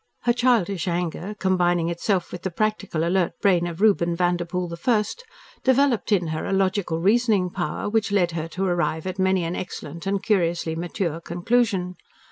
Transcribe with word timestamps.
Her 0.23 0.33
childish 0.33 0.87
anger, 0.87 1.35
combining 1.37 1.87
itself 1.89 2.31
with 2.31 2.41
the 2.41 2.49
practical, 2.49 3.03
alert 3.03 3.33
brain 3.39 3.67
of 3.67 3.81
Reuben 3.81 4.15
Vanderpoel 4.15 4.67
the 4.67 4.75
first, 4.75 5.23
developed 5.63 6.11
in 6.11 6.29
her 6.29 6.43
a 6.47 6.51
logical 6.51 6.99
reasoning 6.99 7.51
power 7.51 7.87
which 7.87 8.11
led 8.11 8.31
her 8.31 8.47
to 8.47 8.65
arrive 8.65 9.05
at 9.05 9.19
many 9.19 9.43
an 9.43 9.55
excellent 9.55 10.07
and 10.07 10.23
curiously 10.23 10.75
mature 10.75 11.19
conclusion. 11.21 11.97